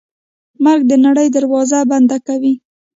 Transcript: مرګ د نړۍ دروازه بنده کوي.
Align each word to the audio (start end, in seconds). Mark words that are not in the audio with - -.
مرګ 0.63 0.81
د 0.87 0.93
نړۍ 1.05 1.27
دروازه 1.31 1.77
بنده 1.91 2.17
کوي. 2.27 2.53